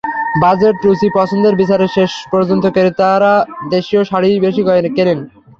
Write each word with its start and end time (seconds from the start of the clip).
Budget, 0.41 0.75
রুচি, 0.85 1.07
পছন্দের 1.17 1.53
বিচারে 1.55 1.87
শেষ 1.95 2.11
পর্যন্ত 2.31 2.63
ক্রেতারা 2.75 3.33
দেশীয় 3.71 4.01
শাড়িই 4.03 4.37
বেশি 4.45 4.61
কেনেন। 4.97 5.19